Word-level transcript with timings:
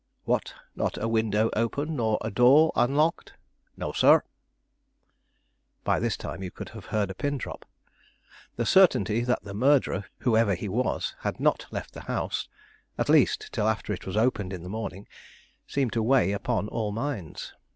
"What, 0.23 0.55
not 0.75 0.97
a 0.97 1.07
window 1.07 1.51
open 1.55 1.95
nor 1.97 2.17
a 2.21 2.31
door 2.31 2.71
unlocked?" 2.75 3.33
"No, 3.77 3.91
sir." 3.91 4.23
By 5.83 5.99
this 5.99 6.17
time 6.17 6.41
you 6.41 6.49
could 6.49 6.69
have 6.69 6.85
heard 6.85 7.11
a 7.11 7.13
pin 7.13 7.37
drop. 7.37 7.65
The 8.55 8.65
certainty 8.65 9.21
that 9.23 9.43
the 9.43 9.53
murderer, 9.53 10.05
whoever 10.21 10.55
he 10.55 10.67
was, 10.67 11.13
had 11.19 11.39
not 11.39 11.67
left 11.69 11.93
the 11.93 12.05
house, 12.05 12.49
at 12.97 13.09
least 13.09 13.49
till 13.53 13.67
after 13.67 13.93
it 13.93 14.07
was 14.07 14.17
opened 14.17 14.53
in 14.53 14.63
the 14.63 14.69
morning, 14.69 15.07
seemed 15.67 15.93
to 15.93 16.01
weigh 16.01 16.31
upon 16.31 16.67
all 16.69 16.91
minds. 16.91 17.53